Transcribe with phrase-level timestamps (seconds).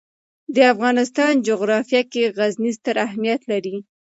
[0.55, 3.75] د افغانستان جغرافیه کې غزني ستر اهمیت لري.